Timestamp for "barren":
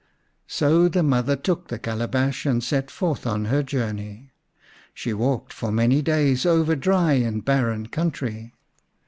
7.45-7.85